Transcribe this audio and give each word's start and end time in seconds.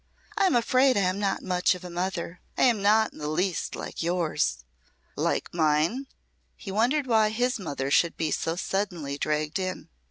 I 0.35 0.47
am 0.47 0.55
afraid 0.55 0.97
I 0.97 1.01
am 1.01 1.19
not 1.19 1.43
much 1.43 1.75
of 1.75 1.83
a 1.83 1.89
mother. 1.91 2.39
I 2.57 2.63
am 2.63 2.81
not 2.81 3.13
in 3.13 3.19
the 3.19 3.27
least 3.27 3.75
like 3.75 4.01
yours." 4.01 4.65
"Like 5.15 5.53
mine?" 5.53 6.07
He 6.55 6.71
wondered 6.71 7.05
why 7.05 7.29
his 7.29 7.59
mother 7.59 7.91
should 7.91 8.17
be 8.17 8.31
so 8.31 8.55
suddenly 8.55 9.19
dragged 9.19 9.59
in. 9.59 9.89